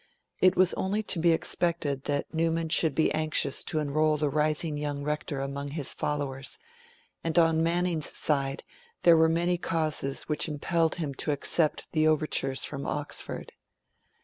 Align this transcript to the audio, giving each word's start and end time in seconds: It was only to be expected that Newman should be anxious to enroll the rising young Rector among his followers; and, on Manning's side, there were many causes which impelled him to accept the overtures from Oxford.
It 0.39 0.55
was 0.55 0.73
only 0.73 1.03
to 1.03 1.19
be 1.19 1.31
expected 1.31 2.05
that 2.05 2.33
Newman 2.33 2.69
should 2.69 2.95
be 2.95 3.11
anxious 3.13 3.63
to 3.65 3.77
enroll 3.77 4.17
the 4.17 4.31
rising 4.31 4.75
young 4.75 5.03
Rector 5.03 5.39
among 5.41 5.67
his 5.67 5.93
followers; 5.93 6.57
and, 7.23 7.37
on 7.37 7.61
Manning's 7.61 8.09
side, 8.09 8.63
there 9.03 9.15
were 9.15 9.29
many 9.29 9.59
causes 9.59 10.23
which 10.23 10.49
impelled 10.49 10.95
him 10.95 11.13
to 11.21 11.29
accept 11.29 11.87
the 11.91 12.07
overtures 12.07 12.65
from 12.65 12.87
Oxford. 12.87 13.51